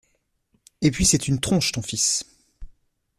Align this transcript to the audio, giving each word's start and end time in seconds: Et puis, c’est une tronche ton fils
Et 0.81 0.89
puis, 0.89 1.05
c’est 1.05 1.27
une 1.27 1.39
tronche 1.39 1.73
ton 1.73 1.83
fils 1.83 2.23